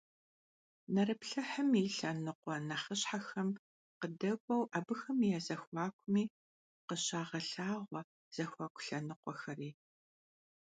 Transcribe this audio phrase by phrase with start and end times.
[0.93, 3.49] Нэрыплъыхьым и лъэныкъуэ нэхъыщхьэхэм
[3.99, 6.23] къыдэкӀуэу абыхэм я зэхуакуми
[6.87, 8.01] къыщагъэлъагъуэ
[8.35, 9.69] зэхуаку лъэныкъуэхэри.